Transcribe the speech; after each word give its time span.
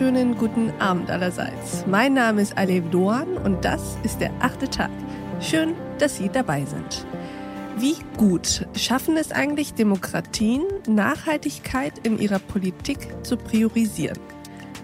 wunderschönen 0.00 0.38
guten 0.38 0.72
Abend 0.80 1.10
allerseits. 1.10 1.84
Mein 1.86 2.14
Name 2.14 2.40
ist 2.40 2.56
Alev 2.56 2.88
Doan 2.88 3.36
und 3.36 3.62
das 3.66 3.98
ist 4.02 4.18
der 4.18 4.30
achte 4.40 4.66
Tag. 4.66 4.90
Schön, 5.40 5.74
dass 5.98 6.16
Sie 6.16 6.30
dabei 6.30 6.64
sind. 6.64 7.04
Wie 7.76 7.96
gut 8.16 8.66
schaffen 8.74 9.18
es 9.18 9.30
eigentlich 9.30 9.74
Demokratien, 9.74 10.62
Nachhaltigkeit 10.88 11.98
in 12.02 12.18
ihrer 12.18 12.38
Politik 12.38 13.08
zu 13.22 13.36
priorisieren? 13.36 14.18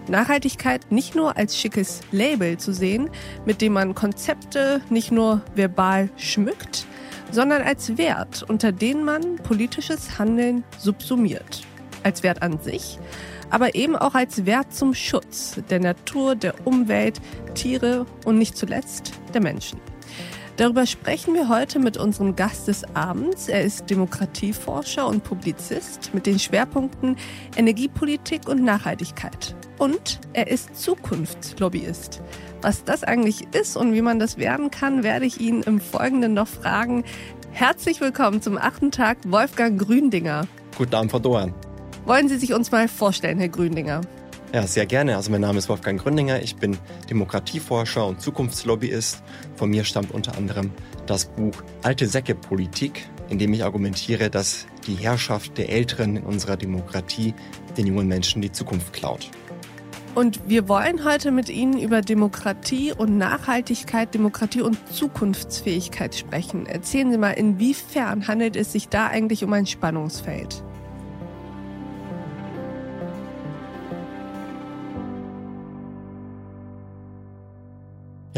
Nachhaltigkeit 0.07 0.91
nicht 0.91 1.15
nur 1.15 1.35
als 1.35 1.57
schickes 1.57 2.01
Label 2.11 2.57
zu 2.57 2.71
sehen, 2.71 3.09
mit 3.43 3.61
dem 3.61 3.73
man 3.73 3.95
Konzepte 3.95 4.81
nicht 4.91 5.11
nur 5.11 5.41
verbal 5.55 6.11
schmückt, 6.17 6.85
sondern 7.31 7.63
als 7.63 7.97
Wert, 7.97 8.45
unter 8.47 8.71
den 8.71 9.03
man 9.03 9.37
politisches 9.37 10.19
Handeln 10.19 10.63
subsumiert. 10.77 11.65
Als 12.07 12.23
Wert 12.23 12.41
an 12.41 12.61
sich, 12.61 12.99
aber 13.49 13.75
eben 13.75 13.97
auch 13.97 14.15
als 14.15 14.45
Wert 14.45 14.73
zum 14.73 14.93
Schutz 14.93 15.59
der 15.69 15.81
Natur, 15.81 16.35
der 16.35 16.65
Umwelt, 16.65 17.19
Tiere 17.53 18.05
und 18.23 18.37
nicht 18.37 18.55
zuletzt 18.55 19.11
der 19.33 19.41
Menschen. 19.41 19.81
Darüber 20.55 20.85
sprechen 20.85 21.33
wir 21.33 21.49
heute 21.49 21.79
mit 21.79 21.97
unserem 21.97 22.37
Gast 22.37 22.69
des 22.69 22.85
Abends. 22.95 23.49
Er 23.49 23.61
ist 23.61 23.89
Demokratieforscher 23.89 25.05
und 25.05 25.25
Publizist 25.25 26.13
mit 26.13 26.25
den 26.25 26.39
Schwerpunkten 26.39 27.17
Energiepolitik 27.57 28.47
und 28.47 28.63
Nachhaltigkeit. 28.63 29.53
Und 29.77 30.21
er 30.31 30.47
ist 30.47 30.81
Zukunftslobbyist. 30.81 32.21
Was 32.61 32.85
das 32.85 33.03
eigentlich 33.03 33.53
ist 33.53 33.75
und 33.75 33.93
wie 33.93 34.01
man 34.01 34.17
das 34.17 34.37
werden 34.37 34.71
kann, 34.71 35.03
werde 35.03 35.25
ich 35.25 35.41
ihn 35.41 35.61
im 35.63 35.81
Folgenden 35.81 36.33
noch 36.33 36.47
fragen. 36.47 37.03
Herzlich 37.51 37.99
willkommen 37.99 38.41
zum 38.41 38.57
achten 38.57 38.91
Tag, 38.91 39.17
Wolfgang 39.25 39.77
Gründinger. 39.77 40.47
Guten 40.77 40.95
Abend, 40.95 41.11
Frau 41.11 41.19
Doan. 41.19 41.66
Wollen 42.07 42.29
Sie 42.29 42.37
sich 42.37 42.53
uns 42.53 42.71
mal 42.71 42.87
vorstellen, 42.87 43.37
Herr 43.37 43.49
Gründinger? 43.49 43.99
Ja, 44.53 44.65
sehr 44.65 44.85
gerne. 44.85 45.17
Also 45.17 45.29
mein 45.29 45.41
Name 45.41 45.57
ist 45.57 45.67
Wolfgang 45.67 46.01
Gründinger. 46.01 46.41
Ich 46.41 46.55
bin 46.55 46.77
Demokratieforscher 47.09 48.07
und 48.07 48.21
Zukunftslobbyist. 48.21 49.21
Von 49.57 49.71
mir 49.71 49.83
stammt 49.83 50.11
unter 50.11 50.37
anderem 50.37 50.71
das 51.05 51.25
Buch 51.25 51.51
Alte 51.83 52.07
Säcke 52.07 52.33
Politik, 52.33 53.09
in 53.27 53.39
dem 53.39 53.51
ich 53.51 53.65
argumentiere, 53.65 54.29
dass 54.29 54.67
die 54.87 54.93
Herrschaft 54.93 55.57
der 55.57 55.67
Älteren 55.67 56.15
in 56.15 56.23
unserer 56.23 56.55
Demokratie 56.55 57.33
den 57.75 57.87
jungen 57.87 58.07
Menschen 58.07 58.41
die 58.41 58.53
Zukunft 58.53 58.93
klaut. 58.93 59.29
Und 60.15 60.39
wir 60.47 60.69
wollen 60.69 61.03
heute 61.03 61.31
mit 61.31 61.49
Ihnen 61.49 61.77
über 61.77 61.99
Demokratie 61.99 62.93
und 62.93 63.17
Nachhaltigkeit, 63.17 64.13
Demokratie 64.13 64.61
und 64.61 64.77
Zukunftsfähigkeit 64.93 66.15
sprechen. 66.15 66.67
Erzählen 66.67 67.11
Sie 67.11 67.17
mal, 67.17 67.31
inwiefern 67.31 68.29
handelt 68.29 68.55
es 68.55 68.71
sich 68.71 68.87
da 68.87 69.07
eigentlich 69.07 69.43
um 69.43 69.51
ein 69.51 69.65
Spannungsfeld? 69.65 70.63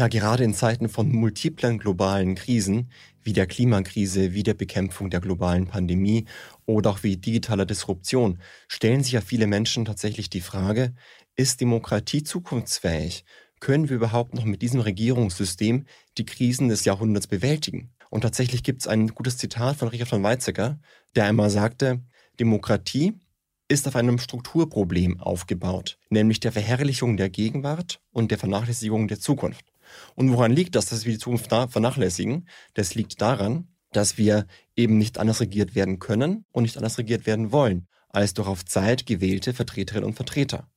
Ja, 0.00 0.08
gerade 0.08 0.44
in 0.44 0.54
Zeiten 0.54 0.88
von 0.88 1.12
multiplen 1.12 1.76
globalen 1.76 2.34
Krisen, 2.34 2.90
wie 3.22 3.34
der 3.34 3.46
Klimakrise, 3.46 4.32
wie 4.32 4.42
der 4.42 4.54
Bekämpfung 4.54 5.10
der 5.10 5.20
globalen 5.20 5.66
Pandemie 5.66 6.24
oder 6.64 6.88
auch 6.88 7.02
wie 7.02 7.18
digitaler 7.18 7.66
Disruption, 7.66 8.38
stellen 8.66 9.02
sich 9.02 9.12
ja 9.12 9.20
viele 9.20 9.46
Menschen 9.46 9.84
tatsächlich 9.84 10.30
die 10.30 10.40
Frage, 10.40 10.94
ist 11.36 11.60
Demokratie 11.60 12.22
zukunftsfähig? 12.22 13.26
Können 13.60 13.90
wir 13.90 13.96
überhaupt 13.96 14.32
noch 14.32 14.46
mit 14.46 14.62
diesem 14.62 14.80
Regierungssystem 14.80 15.84
die 16.16 16.24
Krisen 16.24 16.70
des 16.70 16.86
Jahrhunderts 16.86 17.26
bewältigen? 17.26 17.90
Und 18.08 18.22
tatsächlich 18.22 18.62
gibt 18.62 18.80
es 18.80 18.88
ein 18.88 19.08
gutes 19.08 19.36
Zitat 19.36 19.76
von 19.76 19.88
Richard 19.88 20.08
von 20.08 20.22
Weizsäcker, 20.22 20.80
der 21.14 21.26
einmal 21.26 21.50
sagte, 21.50 22.00
Demokratie 22.40 23.20
ist 23.68 23.86
auf 23.86 23.96
einem 23.96 24.18
Strukturproblem 24.18 25.20
aufgebaut, 25.20 25.98
nämlich 26.08 26.40
der 26.40 26.52
Verherrlichung 26.52 27.18
der 27.18 27.28
Gegenwart 27.28 28.00
und 28.12 28.30
der 28.30 28.38
Vernachlässigung 28.38 29.06
der 29.06 29.20
Zukunft. 29.20 29.69
Und 30.14 30.32
woran 30.32 30.52
liegt 30.52 30.74
das, 30.74 30.86
dass 30.86 31.04
wir 31.04 31.12
die 31.12 31.18
Zukunft 31.18 31.48
vernachlässigen? 31.48 32.48
Das 32.74 32.94
liegt 32.94 33.20
daran, 33.20 33.68
dass 33.92 34.18
wir 34.18 34.46
eben 34.76 34.98
nicht 34.98 35.18
anders 35.18 35.40
regiert 35.40 35.74
werden 35.74 35.98
können 35.98 36.44
und 36.52 36.62
nicht 36.62 36.76
anders 36.76 36.98
regiert 36.98 37.26
werden 37.26 37.52
wollen, 37.52 37.88
als 38.08 38.34
durch 38.34 38.48
auf 38.48 38.64
Zeit 38.64 39.06
gewählte 39.06 39.52
Vertreterinnen 39.52 40.06
und 40.06 40.14
Vertreter. 40.14 40.68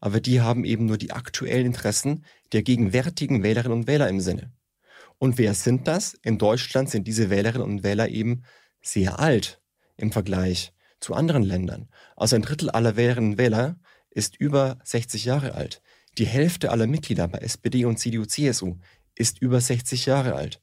Aber 0.00 0.20
die 0.20 0.40
haben 0.40 0.64
eben 0.64 0.86
nur 0.86 0.98
die 0.98 1.12
aktuellen 1.12 1.66
Interessen 1.66 2.24
der 2.52 2.62
gegenwärtigen 2.62 3.42
Wählerinnen 3.42 3.78
und 3.78 3.86
Wähler 3.86 4.08
im 4.08 4.20
Sinne. 4.20 4.52
Und 5.18 5.38
wer 5.38 5.54
sind 5.54 5.88
das? 5.88 6.14
In 6.22 6.38
Deutschland 6.38 6.90
sind 6.90 7.06
diese 7.06 7.30
Wählerinnen 7.30 7.66
und 7.66 7.82
Wähler 7.82 8.08
eben 8.08 8.42
sehr 8.82 9.18
alt 9.18 9.60
im 9.96 10.12
Vergleich 10.12 10.72
zu 11.00 11.14
anderen 11.14 11.42
Ländern. 11.42 11.88
Also 12.16 12.36
ein 12.36 12.42
Drittel 12.42 12.70
aller 12.70 12.96
Wählerinnen 12.96 13.32
und 13.32 13.38
Wähler 13.38 13.76
ist 14.10 14.36
über 14.36 14.78
60 14.84 15.24
Jahre 15.24 15.54
alt. 15.54 15.82
Die 16.18 16.26
Hälfte 16.26 16.70
aller 16.70 16.86
Mitglieder 16.86 17.26
bei 17.26 17.38
SPD 17.38 17.84
und 17.84 17.98
CDU, 17.98 18.24
CSU 18.24 18.76
ist 19.16 19.40
über 19.40 19.60
60 19.60 20.06
Jahre 20.06 20.34
alt. 20.34 20.60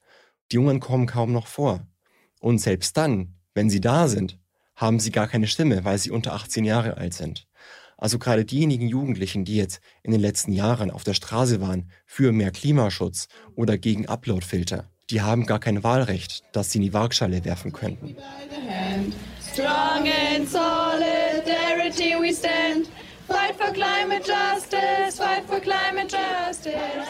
Die 0.51 0.55
Jungen 0.55 0.79
kommen 0.79 1.07
kaum 1.07 1.31
noch 1.33 1.47
vor. 1.47 1.85
Und 2.39 2.59
selbst 2.59 2.95
dann, 2.95 3.35
wenn 3.53 3.69
sie 3.69 3.81
da 3.81 4.07
sind, 4.07 4.39
haben 4.75 4.99
sie 4.99 5.11
gar 5.11 5.27
keine 5.27 5.47
Stimme, 5.47 5.83
weil 5.83 5.97
sie 5.97 6.11
unter 6.11 6.33
18 6.33 6.63
Jahre 6.63 6.97
alt 6.97 7.13
sind. 7.13 7.47
Also 7.97 8.17
gerade 8.17 8.45
diejenigen 8.45 8.87
Jugendlichen, 8.87 9.45
die 9.45 9.57
jetzt 9.57 9.81
in 10.03 10.11
den 10.11 10.21
letzten 10.21 10.53
Jahren 10.53 10.89
auf 10.89 11.03
der 11.03 11.13
Straße 11.13 11.61
waren 11.61 11.91
für 12.05 12.31
mehr 12.31 12.51
Klimaschutz 12.51 13.27
oder 13.55 13.77
gegen 13.77 14.07
Uploadfilter, 14.07 14.89
die 15.09 15.21
haben 15.21 15.45
gar 15.45 15.59
kein 15.59 15.83
Wahlrecht, 15.83 16.43
das 16.53 16.71
sie 16.71 16.79
in 16.79 16.83
die 16.83 16.93
Waagschale 16.93 17.43
werfen 17.43 17.73
könnten. 17.73 18.15
For 23.61 23.73
climate 23.73 24.25
justice, 24.25 25.17
fight 25.17 25.45
for 25.45 25.59
climate 25.59 26.09
justice. 26.09 27.07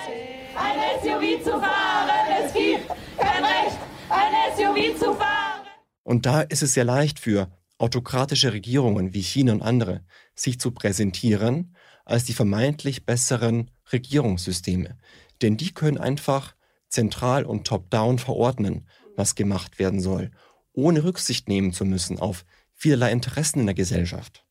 Ein 0.56 1.00
SUV 1.01 1.44
zu 1.44 1.51
fahren, 1.51 2.09
es 2.44 2.53
gibt 2.53 2.88
kein 3.17 3.44
Recht, 3.44 3.78
ein 4.09 4.34
SUV 4.57 5.00
zu 5.00 5.13
fahren. 5.13 5.61
Und 6.03 6.25
da 6.25 6.41
ist 6.41 6.61
es 6.61 6.73
sehr 6.73 6.84
leicht 6.84 7.19
für 7.19 7.50
autokratische 7.78 8.53
Regierungen 8.53 9.13
wie 9.13 9.22
China 9.22 9.53
und 9.53 9.61
andere, 9.61 10.03
sich 10.35 10.59
zu 10.59 10.72
präsentieren 10.72 11.75
als 12.03 12.25
die 12.25 12.34
vermeintlich 12.34 13.06
besseren 13.06 13.72
Regierungssysteme. 13.91 14.97
Denn 15.41 15.56
die 15.56 15.73
können 15.73 15.97
einfach 15.97 16.56
zentral 16.90 17.45
und 17.45 17.66
top-down 17.66 18.19
verordnen, 18.19 18.88
was 19.16 19.35
gemacht 19.35 19.79
werden 19.79 20.01
soll, 20.01 20.31
ohne 20.73 21.03
Rücksicht 21.03 21.47
nehmen 21.47 21.72
zu 21.72 21.85
müssen 21.85 22.19
auf 22.19 22.44
vielerlei 22.75 23.11
Interessen 23.11 23.61
in 23.61 23.67
der 23.67 23.75
Gesellschaft. 23.75 24.45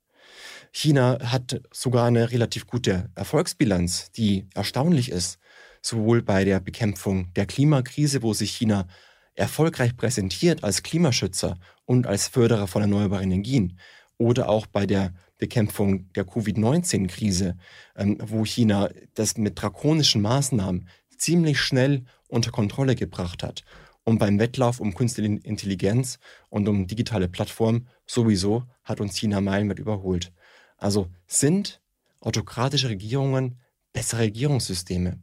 China 0.73 1.19
hat 1.23 1.61
sogar 1.73 2.07
eine 2.07 2.31
relativ 2.31 2.67
gute 2.67 3.11
Erfolgsbilanz, 3.15 4.13
die 4.13 4.47
erstaunlich 4.55 5.11
ist. 5.11 5.39
Sowohl 5.83 6.23
bei 6.23 6.45
der 6.45 6.61
Bekämpfung 6.61 7.33
der 7.35 7.47
Klimakrise, 7.47 8.23
wo 8.23 8.35
sich 8.35 8.53
China 8.53 8.87
erfolgreich 9.35 9.97
präsentiert 9.97 10.63
als 10.63 10.83
Klimaschützer 10.83 11.59
und 11.87 12.07
als 12.07 12.29
Förderer 12.29 12.67
von 12.67 12.83
erneuerbaren 12.83 13.25
Energien, 13.25 13.79
oder 14.19 14.51
auch 14.51 14.67
bei 14.67 14.85
der 14.85 15.15
Bekämpfung 15.39 16.13
der 16.13 16.25
Covid-19-Krise, 16.27 17.57
ähm, 17.97 18.19
wo 18.21 18.45
China 18.45 18.91
das 19.15 19.39
mit 19.39 19.61
drakonischen 19.61 20.21
Maßnahmen 20.21 20.87
ziemlich 21.17 21.59
schnell 21.59 22.05
unter 22.29 22.51
Kontrolle 22.51 22.95
gebracht 22.95 23.43
hat. 23.43 23.65
Und 24.05 24.19
beim 24.19 24.39
Wettlauf 24.39 24.79
um 24.79 24.95
künstliche 24.95 25.41
Intelligenz 25.43 26.19
und 26.51 26.69
um 26.69 26.87
digitale 26.87 27.29
Plattformen 27.29 27.89
sowieso 28.07 28.65
hat 28.85 29.01
uns 29.01 29.17
China 29.17 29.41
meilenweit 29.41 29.79
überholt. 29.79 30.33
Also 30.81 31.09
sind 31.27 31.81
autokratische 32.21 32.89
Regierungen 32.89 33.61
bessere 33.93 34.23
Regierungssysteme? 34.23 35.21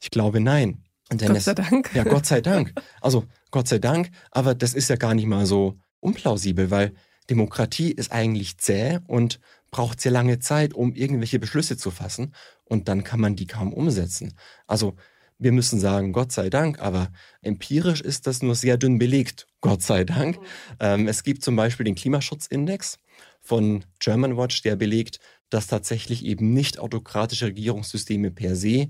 Ich 0.00 0.10
glaube 0.10 0.40
nein. 0.40 0.84
Denn 1.10 1.32
Gott 1.32 1.42
sei 1.42 1.52
es, 1.52 1.56
Dank. 1.56 1.94
Ja, 1.94 2.04
Gott 2.04 2.24
sei 2.24 2.40
Dank. 2.40 2.72
Also 3.00 3.24
Gott 3.50 3.68
sei 3.68 3.78
Dank, 3.78 4.10
aber 4.30 4.54
das 4.54 4.72
ist 4.72 4.88
ja 4.88 4.96
gar 4.96 5.14
nicht 5.14 5.26
mal 5.26 5.44
so 5.44 5.78
unplausibel, 6.00 6.70
weil 6.70 6.94
Demokratie 7.28 7.92
ist 7.92 8.12
eigentlich 8.12 8.58
zäh 8.58 8.98
und 9.06 9.40
braucht 9.70 10.00
sehr 10.00 10.12
lange 10.12 10.38
Zeit, 10.38 10.74
um 10.74 10.94
irgendwelche 10.94 11.38
Beschlüsse 11.38 11.76
zu 11.76 11.90
fassen 11.90 12.34
und 12.64 12.88
dann 12.88 13.04
kann 13.04 13.20
man 13.20 13.36
die 13.36 13.46
kaum 13.46 13.72
umsetzen. 13.72 14.34
Also 14.66 14.94
wir 15.38 15.52
müssen 15.52 15.80
sagen, 15.80 16.12
Gott 16.12 16.32
sei 16.32 16.50
Dank, 16.50 16.78
aber 16.78 17.10
empirisch 17.42 18.00
ist 18.00 18.26
das 18.26 18.42
nur 18.42 18.54
sehr 18.54 18.76
dünn 18.76 18.98
belegt, 18.98 19.48
Gott 19.60 19.82
sei 19.82 20.04
Dank. 20.04 20.38
Mhm. 20.38 20.46
Ähm, 20.80 21.08
es 21.08 21.24
gibt 21.24 21.42
zum 21.42 21.56
Beispiel 21.56 21.84
den 21.84 21.94
Klimaschutzindex, 21.94 22.98
von 23.42 23.84
Germanwatch, 23.98 24.62
der 24.62 24.76
belegt, 24.76 25.18
dass 25.50 25.66
tatsächlich 25.66 26.24
eben 26.24 26.54
nicht 26.54 26.78
autokratische 26.78 27.46
Regierungssysteme 27.46 28.30
per 28.30 28.56
se 28.56 28.88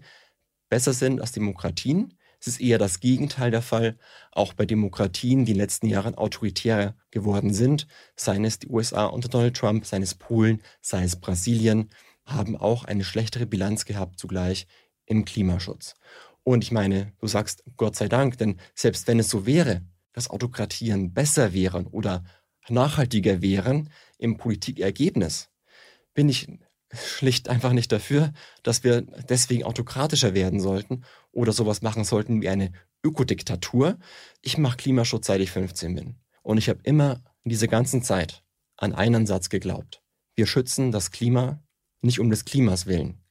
besser 0.69 0.93
sind 0.93 1.21
als 1.21 1.33
Demokratien. 1.33 2.15
Es 2.41 2.47
ist 2.47 2.61
eher 2.61 2.79
das 2.79 3.01
Gegenteil 3.01 3.51
der 3.51 3.63
Fall. 3.63 3.97
Auch 4.31 4.53
bei 4.53 4.67
Demokratien, 4.67 5.45
die 5.45 5.53
in 5.53 5.57
den 5.57 5.63
letzten 5.63 5.87
Jahren 5.87 6.15
autoritär 6.15 6.97
geworden 7.11 7.53
sind, 7.53 7.87
seien 8.17 8.45
es 8.45 8.59
die 8.59 8.69
USA 8.69 9.07
unter 9.07 9.29
Donald 9.29 9.57
Trump, 9.57 9.87
seien 9.87 10.03
es 10.03 10.15
Polen, 10.15 10.63
sei 10.81 11.05
es 11.05 11.17
Brasilien, 11.17 11.91
haben 12.25 12.57
auch 12.57 12.85
eine 12.85 13.05
schlechtere 13.05 13.47
Bilanz 13.47 13.85
gehabt 13.85 14.19
zugleich 14.19 14.67
im 15.07 15.25
Klimaschutz. 15.25 15.95
Und 16.45 16.65
ich 16.65 16.73
meine, 16.73 17.13
du 17.21 17.27
sagst 17.27 17.65
Gott 17.77 17.97
sei 17.97 18.09
Dank, 18.09 18.39
denn 18.39 18.59
selbst 18.75 19.07
wenn 19.07 19.19
es 19.19 19.31
so 19.31 19.47
wäre, 19.47 19.83
dass 20.13 20.31
Autokratien 20.31 21.13
besser 21.15 21.53
wären 21.53 21.87
oder 21.87 22.25
nachhaltiger 22.69 23.43
wären 23.43 23.91
im 24.23 24.37
Politikergebnis, 24.37 25.51
bin 26.15 26.29
ich 26.29 26.49
schlicht 26.95 27.49
einfach 27.49 27.73
nicht 27.73 27.91
dafür, 27.91 28.33
dass 28.63 28.85
wir 28.85 29.03
deswegen 29.03 29.65
autokratischer 29.65 30.35
werden 30.35 30.61
sollten 30.61 31.05
oder 31.33 31.53
sowas 31.53 31.83
machen 31.83 32.05
sollten 32.05 32.43
wie 32.43 32.49
eine 32.49 32.73
Ökodiktatur. 33.03 33.99
Ich 34.43 34.59
mache 34.59 34.77
Klimaschutz, 34.77 35.27
seit 35.27 35.41
ich 35.41 35.51
15 35.51 35.95
bin. 35.95 36.17
Und 36.43 36.59
ich 36.59 36.69
habe 36.69 36.81
immer 36.83 37.23
in 37.45 37.51
dieser 37.51 37.69
ganzen 37.69 38.03
Zeit 38.03 38.43
an 38.77 38.95
einen 38.95 39.27
Satz 39.27 39.49
geglaubt. 39.49 40.03
Wir 40.35 40.47
schützen 40.47 40.93
das 40.93 41.11
Klima 41.11 41.63
nicht 42.01 42.21
um 42.21 42.31
des 42.31 42.45
Klimas 42.45 42.87
willen. 42.87 43.23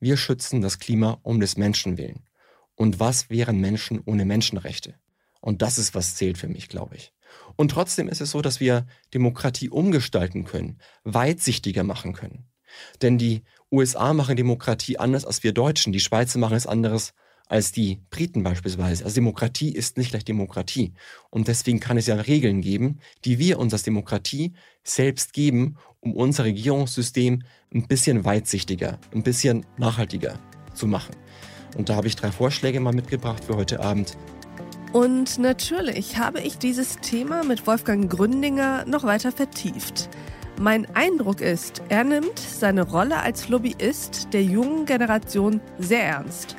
Wir 0.00 0.16
schützen 0.16 0.60
das 0.60 0.78
Klima 0.78 1.18
um 1.22 1.40
des 1.40 1.56
Menschen 1.56 1.98
willen. 1.98 2.28
Und 2.74 3.00
was 3.00 3.30
wären 3.30 3.58
Menschen 3.60 4.00
ohne 4.04 4.24
Menschenrechte? 4.24 4.94
Und 5.40 5.62
das 5.62 5.78
ist, 5.78 5.94
was 5.94 6.14
zählt 6.14 6.38
für 6.38 6.48
mich, 6.48 6.68
glaube 6.68 6.96
ich. 6.96 7.12
Und 7.56 7.70
trotzdem 7.70 8.08
ist 8.08 8.20
es 8.20 8.30
so, 8.30 8.42
dass 8.42 8.60
wir 8.60 8.86
Demokratie 9.14 9.68
umgestalten 9.68 10.44
können, 10.44 10.78
weitsichtiger 11.04 11.84
machen 11.84 12.12
können. 12.12 12.44
Denn 13.02 13.18
die 13.18 13.42
USA 13.70 14.12
machen 14.12 14.36
Demokratie 14.36 14.98
anders 14.98 15.24
als 15.24 15.42
wir 15.42 15.52
Deutschen, 15.52 15.92
die 15.92 16.00
Schweizer 16.00 16.38
machen 16.38 16.56
es 16.56 16.66
anderes 16.66 17.14
als 17.48 17.72
die 17.72 18.00
Briten 18.10 18.42
beispielsweise. 18.42 19.04
Also 19.04 19.16
Demokratie 19.16 19.72
ist 19.72 19.96
nicht 19.96 20.10
gleich 20.10 20.24
Demokratie. 20.24 20.92
Und 21.30 21.48
deswegen 21.48 21.80
kann 21.80 21.96
es 21.96 22.06
ja 22.06 22.16
Regeln 22.16 22.60
geben, 22.60 23.00
die 23.24 23.38
wir 23.38 23.58
uns 23.58 23.72
als 23.72 23.82
Demokratie 23.82 24.52
selbst 24.84 25.32
geben, 25.32 25.76
um 26.00 26.14
unser 26.14 26.44
Regierungssystem 26.44 27.42
ein 27.74 27.88
bisschen 27.88 28.24
weitsichtiger, 28.24 28.98
ein 29.14 29.22
bisschen 29.22 29.66
nachhaltiger 29.78 30.38
zu 30.74 30.86
machen. 30.86 31.16
Und 31.76 31.88
da 31.88 31.96
habe 31.96 32.06
ich 32.06 32.16
drei 32.16 32.30
Vorschläge 32.30 32.80
mal 32.80 32.94
mitgebracht 32.94 33.44
für 33.44 33.56
heute 33.56 33.80
Abend. 33.80 34.16
Und 34.92 35.38
natürlich 35.38 36.16
habe 36.16 36.40
ich 36.40 36.58
dieses 36.58 36.96
Thema 36.98 37.44
mit 37.44 37.66
Wolfgang 37.66 38.10
Gründinger 38.10 38.84
noch 38.86 39.04
weiter 39.04 39.32
vertieft. 39.32 40.08
Mein 40.58 40.86
Eindruck 40.96 41.40
ist, 41.40 41.82
er 41.88 42.04
nimmt 42.04 42.38
seine 42.38 42.82
Rolle 42.82 43.20
als 43.20 43.48
Lobbyist 43.48 44.32
der 44.32 44.42
jungen 44.42 44.86
Generation 44.86 45.60
sehr 45.78 46.02
ernst. 46.02 46.56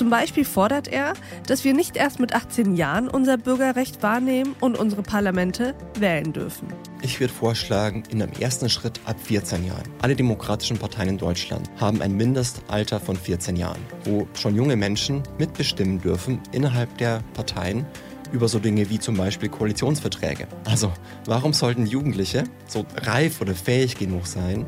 Zum 0.00 0.08
Beispiel 0.08 0.46
fordert 0.46 0.88
er, 0.88 1.12
dass 1.46 1.62
wir 1.62 1.74
nicht 1.74 1.94
erst 1.94 2.20
mit 2.20 2.34
18 2.34 2.74
Jahren 2.74 3.06
unser 3.06 3.36
Bürgerrecht 3.36 4.02
wahrnehmen 4.02 4.56
und 4.58 4.78
unsere 4.78 5.02
Parlamente 5.02 5.74
wählen 5.98 6.32
dürfen. 6.32 6.68
Ich 7.02 7.20
würde 7.20 7.34
vorschlagen, 7.34 8.04
in 8.08 8.22
einem 8.22 8.32
ersten 8.40 8.70
Schritt 8.70 8.98
ab 9.04 9.16
14 9.22 9.66
Jahren. 9.66 9.82
Alle 10.00 10.16
demokratischen 10.16 10.78
Parteien 10.78 11.10
in 11.10 11.18
Deutschland 11.18 11.68
haben 11.78 12.00
ein 12.00 12.16
Mindestalter 12.16 12.98
von 12.98 13.14
14 13.14 13.56
Jahren, 13.56 13.82
wo 14.04 14.26
schon 14.32 14.56
junge 14.56 14.74
Menschen 14.74 15.22
mitbestimmen 15.36 16.00
dürfen 16.00 16.40
innerhalb 16.50 16.96
der 16.96 17.20
Parteien 17.34 17.84
über 18.32 18.48
so 18.48 18.58
Dinge 18.58 18.88
wie 18.88 19.00
zum 19.00 19.18
Beispiel 19.18 19.50
Koalitionsverträge. 19.50 20.46
Also, 20.64 20.94
warum 21.26 21.52
sollten 21.52 21.84
Jugendliche 21.84 22.44
so 22.66 22.86
reif 23.02 23.42
oder 23.42 23.54
fähig 23.54 23.98
genug 23.98 24.26
sein, 24.26 24.66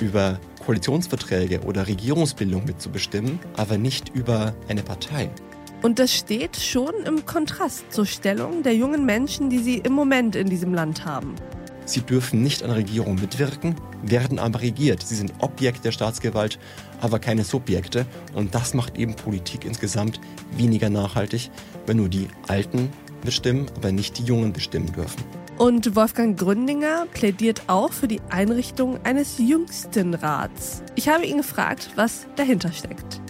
über 0.00 0.40
Koalitionsverträge 0.64 1.60
oder 1.62 1.86
Regierungsbildung 1.86 2.64
mitzubestimmen, 2.64 3.38
aber 3.56 3.78
nicht 3.78 4.08
über 4.10 4.54
eine 4.68 4.82
Partei? 4.82 5.30
Und 5.82 5.98
das 5.98 6.14
steht 6.14 6.56
schon 6.56 6.94
im 7.04 7.26
Kontrast 7.26 7.92
zur 7.92 8.06
Stellung 8.06 8.62
der 8.62 8.74
jungen 8.74 9.04
Menschen, 9.04 9.50
die 9.50 9.58
sie 9.58 9.78
im 9.78 9.92
Moment 9.92 10.36
in 10.36 10.48
diesem 10.48 10.72
Land 10.72 11.04
haben. 11.04 11.34
Sie 11.84 12.00
dürfen 12.00 12.42
nicht 12.42 12.62
an 12.62 12.70
Regierung 12.70 13.16
mitwirken, 13.16 13.74
werden 14.02 14.38
aber 14.38 14.60
regiert. 14.60 15.02
Sie 15.02 15.16
sind 15.16 15.32
Objekt 15.40 15.84
der 15.84 15.90
Staatsgewalt, 15.90 16.60
aber 17.00 17.18
keine 17.18 17.42
Subjekte. 17.42 18.06
Und 18.34 18.54
das 18.54 18.74
macht 18.74 18.96
eben 18.96 19.14
Politik 19.14 19.64
insgesamt 19.64 20.20
weniger 20.56 20.88
nachhaltig, 20.88 21.50
wenn 21.86 21.96
nur 21.96 22.08
die 22.08 22.28
Alten 22.46 22.90
bestimmen, 23.24 23.66
aber 23.76 23.90
nicht 23.90 24.18
die 24.18 24.24
Jungen 24.24 24.52
bestimmen 24.52 24.92
dürfen. 24.92 25.41
Und 25.62 25.94
Wolfgang 25.94 26.36
Gründinger 26.36 27.06
plädiert 27.14 27.62
auch 27.68 27.92
für 27.92 28.08
die 28.08 28.20
Einrichtung 28.30 28.98
eines 29.04 29.38
Jüngstenrats. 29.38 30.82
Ich 30.96 31.08
habe 31.08 31.24
ihn 31.24 31.36
gefragt, 31.36 31.90
was 31.94 32.26
dahinter 32.34 32.72
steckt. 32.72 33.20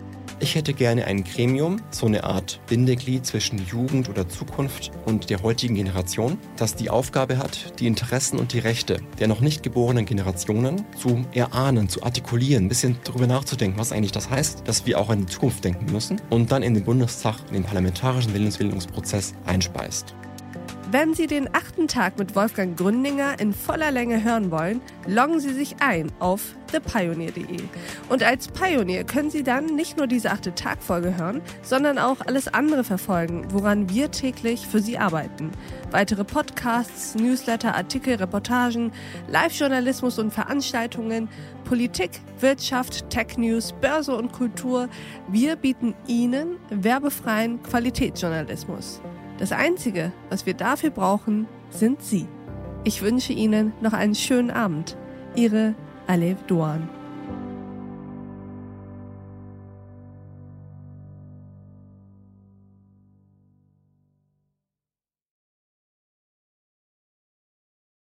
Ich 0.40 0.55
hätte 0.55 0.73
gerne 0.73 1.05
ein 1.05 1.25
Gremium, 1.25 1.82
so 1.90 2.06
eine 2.06 2.25
Art 2.25 2.58
Bindeglied 2.69 3.26
zwischen 3.26 3.58
Jugend 3.67 4.08
oder 4.08 4.31
Zukunft 4.31 4.93
und 5.05 5.29
der 5.29 5.43
heutigen 5.43 5.75
Generation, 5.75 6.38
das 6.56 6.75
die 6.75 6.88
Aufgabe 6.88 7.37
hat, 7.37 7.79
die 7.79 7.87
Interessen 7.87 8.38
und 8.38 8.55
die 8.55 8.61
Rechte 8.61 8.96
der 9.19 9.29
noch 9.29 9.43
nicht 9.43 9.62
geborenen 9.62 10.06
Generationen 10.06 10.87
zu 10.96 11.26
erahnen, 11.34 11.90
zu 11.90 12.02
artikulieren, 12.02 12.64
ein 12.64 12.69
bisschen 12.70 12.96
darüber 13.05 13.26
nachzudenken, 13.26 13.79
was 13.79 13.93
eigentlich 13.93 14.11
das 14.11 14.31
heißt, 14.31 14.67
dass 14.67 14.87
wir 14.87 14.99
auch 14.99 15.11
an 15.11 15.20
die 15.20 15.26
Zukunft 15.26 15.64
denken 15.64 15.93
müssen 15.93 16.19
und 16.31 16.50
dann 16.50 16.62
in 16.62 16.73
den 16.73 16.84
Bundestag, 16.84 17.40
in 17.49 17.52
den 17.52 17.64
parlamentarischen 17.64 18.32
Willensbildungsprozess 18.32 19.34
einspeist. 19.44 20.14
Wenn 20.93 21.15
Sie 21.15 21.27
den 21.27 21.49
achten 21.55 21.89
Tag 21.89 22.19
mit 22.19 22.37
Wolfgang 22.37 22.77
Gründinger 22.77 23.41
in 23.41 23.55
voller 23.55 23.91
Länge 23.91 24.23
hören 24.23 24.50
wollen, 24.50 24.83
loggen 25.06 25.41
Sie 25.41 25.55
sich 25.55 25.77
ein 25.81 26.12
auf 26.19 26.55
thepioneer.de. 26.71 27.62
Und 28.11 28.23
als 28.23 28.49
Pionier 28.49 29.05
können 29.05 29.31
Sie 29.31 29.43
dann 29.43 29.75
nicht 29.75 29.97
nur 29.97 30.06
diese 30.06 30.31
achte 30.31 30.55
Tag-Folge 30.55 31.17
hören, 31.17 31.41
sondern 31.62 31.97
auch 31.97 32.21
alles 32.21 32.47
andere 32.47 32.85
verfolgen, 32.85 33.47
woran 33.53 33.89
wir 33.89 34.11
täglich 34.11 34.67
für 34.67 34.81
Sie 34.81 34.99
arbeiten. 34.99 35.50
Weitere 35.93 36.25
Podcasts, 36.25 37.15
Newsletter, 37.15 37.75
Artikel, 37.75 38.17
Reportagen, 38.17 38.93
Live-Journalismus 39.29 40.19
und 40.19 40.31
Veranstaltungen, 40.31 41.31
Politik, 41.65 42.21
Wirtschaft, 42.41 43.09
Tech-News, 43.09 43.73
Börse 43.81 44.15
und 44.15 44.33
Kultur. 44.33 44.91
Wir 45.27 45.56
bieten 45.56 45.94
Ihnen 46.06 46.59
werbefreien 46.69 47.62
Qualitätsjournalismus. 47.62 49.00
Das 49.43 49.50
Einzige, 49.50 50.12
was 50.31 50.47
wir 50.47 50.55
dafür 50.55 50.91
brauchen, 50.91 51.49
sind 51.69 52.00
Sie. 52.00 52.29
Ich 52.85 53.03
wünsche 53.03 53.33
Ihnen 53.33 53.73
noch 53.81 53.93
einen 53.93 54.15
schönen 54.15 54.53
Abend. 54.53 54.97
Ihre 55.35 55.75
Alev 56.06 56.41
Duan. 56.47 56.89